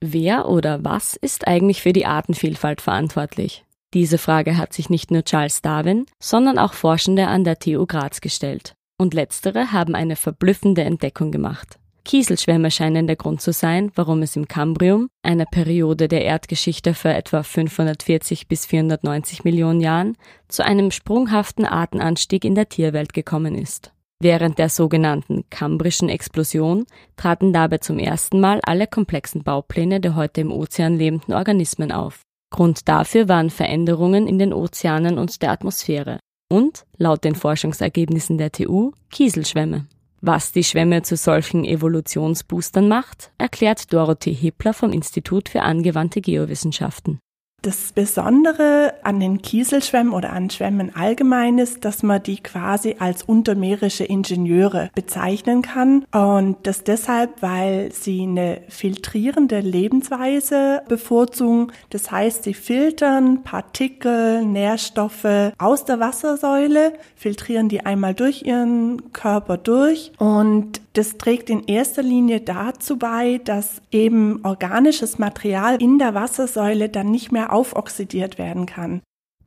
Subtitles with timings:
[0.00, 3.64] Wer oder was ist eigentlich für die Artenvielfalt verantwortlich?
[3.94, 8.20] Diese Frage hat sich nicht nur Charles Darwin, sondern auch Forschende an der TU Graz
[8.20, 8.74] gestellt.
[8.98, 11.78] Und letztere haben eine verblüffende Entdeckung gemacht.
[12.04, 17.12] Kieselschwämme scheinen der Grund zu sein, warum es im Kambrium, einer Periode der Erdgeschichte für
[17.12, 20.16] etwa 540 bis 490 Millionen Jahren,
[20.46, 23.92] zu einem sprunghaften Artenanstieg in der Tierwelt gekommen ist.
[24.20, 30.40] Während der sogenannten kambrischen Explosion traten dabei zum ersten Mal alle komplexen Baupläne der heute
[30.40, 32.22] im Ozean lebenden Organismen auf.
[32.50, 38.52] Grund dafür waren Veränderungen in den Ozeanen und der Atmosphäre und, laut den Forschungsergebnissen der
[38.52, 39.86] TU, Kieselschwämme.
[40.22, 47.18] Was die Schwämme zu solchen Evolutionsboostern macht, erklärt Dorothee Hippler vom Institut für angewandte Geowissenschaften.
[47.66, 53.24] Das Besondere an den Kieselschwämmen oder an Schwämmen allgemein ist, dass man die quasi als
[53.24, 56.04] untermeerische Ingenieure bezeichnen kann.
[56.12, 61.72] Und das deshalb, weil sie eine filtrierende Lebensweise bevorzugen.
[61.90, 69.56] Das heißt, sie filtern Partikel, Nährstoffe aus der Wassersäule, filtrieren die einmal durch ihren Körper
[69.56, 76.14] durch und das trägt in erster Linie dazu bei, dass eben organisches Material in der
[76.14, 79.02] Wassersäule dann nicht mehr aufoxidiert werden kann.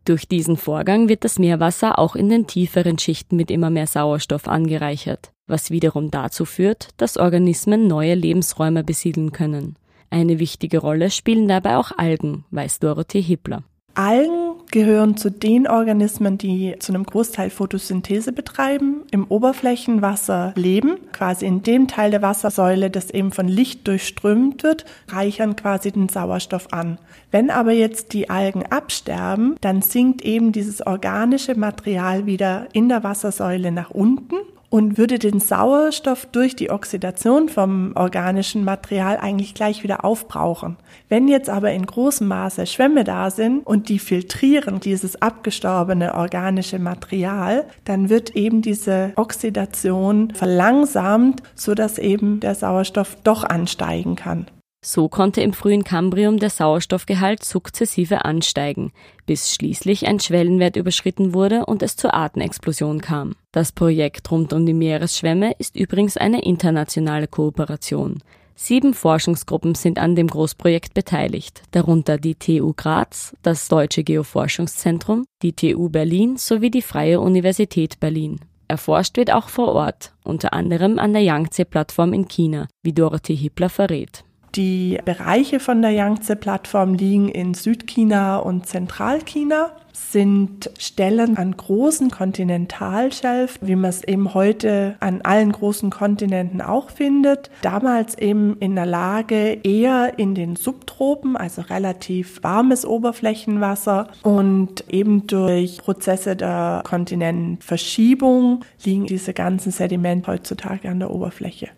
[0.05, 4.47] Durch diesen Vorgang wird das Meerwasser auch in den tieferen Schichten mit immer mehr Sauerstoff
[4.47, 9.75] angereichert, was wiederum dazu führt, dass Organismen neue Lebensräume besiedeln können.
[10.09, 13.63] Eine wichtige Rolle spielen dabei auch Algen, weiß Dorothee Hippler.
[13.93, 14.38] Algen
[14.72, 21.64] gehören zu den Organismen, die zu einem Großteil Photosynthese betreiben, im Oberflächenwasser leben, quasi in
[21.64, 26.97] dem Teil der Wassersäule, das eben von Licht durchströmt wird, reichern quasi den Sauerstoff an.
[27.31, 33.03] Wenn aber jetzt die Algen absterben, dann sinkt eben dieses organische Material wieder in der
[33.03, 34.36] Wassersäule nach unten
[34.70, 40.78] und würde den Sauerstoff durch die Oxidation vom organischen Material eigentlich gleich wieder aufbrauchen.
[41.08, 46.80] Wenn jetzt aber in großem Maße Schwämme da sind und die filtrieren dieses abgestorbene organische
[46.80, 54.46] Material, dann wird eben diese Oxidation verlangsamt, so dass eben der Sauerstoff doch ansteigen kann.
[54.81, 58.94] So konnte im frühen Kambrium der Sauerstoffgehalt sukzessive ansteigen,
[59.25, 63.35] bis schließlich ein Schwellenwert überschritten wurde und es zur Artenexplosion kam.
[63.51, 68.23] Das Projekt rund um die Meeresschwämme ist übrigens eine internationale Kooperation.
[68.56, 75.53] Sieben Forschungsgruppen sind an dem Großprojekt beteiligt, darunter die TU Graz, das Deutsche Geoforschungszentrum, die
[75.53, 78.40] TU Berlin sowie die Freie Universität Berlin.
[78.69, 83.69] Erforscht wird auch vor Ort, unter anderem an der Yangtze-Plattform in China, wie Dorothee Hippler
[83.69, 84.23] verrät.
[84.59, 93.58] Die Bereiche von der Yangtze-Plattform liegen in Südchina und Zentralchina, sind Stellen an großen Kontinentalschelf,
[93.62, 97.50] wie man es eben heute an allen großen Kontinenten auch findet.
[97.62, 105.26] Damals eben in der Lage eher in den Subtropen, also relativ warmes Oberflächenwasser und eben
[105.26, 111.70] durch Prozesse der Kontinentverschiebung liegen diese ganzen Sedimente heutzutage an der Oberfläche.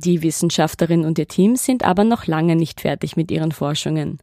[0.00, 4.20] Die Wissenschaftlerin und ihr Team sind aber noch lange nicht fertig mit ihren Forschungen.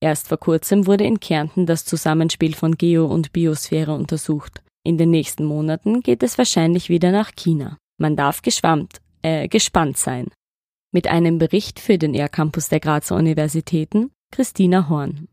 [0.00, 4.62] Erst vor kurzem wurde in Kärnten das Zusammenspiel von Geo- und Biosphäre untersucht.
[4.86, 7.76] In den nächsten Monaten geht es wahrscheinlich wieder nach China.
[7.98, 10.28] Man darf geschwammt, äh, gespannt sein.
[10.92, 15.28] Mit einem Bericht für den R-Campus der Grazer Universitäten, Christina Horn.